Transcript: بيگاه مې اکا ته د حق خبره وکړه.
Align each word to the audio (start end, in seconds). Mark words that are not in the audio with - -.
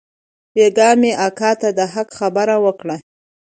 بيگاه 0.53 0.93
مې 1.01 1.11
اکا 1.27 1.51
ته 1.61 1.69
د 1.77 1.79
حق 1.93 2.09
خبره 2.19 2.55
وکړه. 2.65 2.97